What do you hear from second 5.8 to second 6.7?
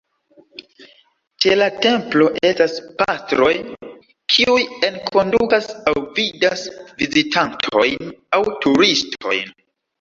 aŭ gvidas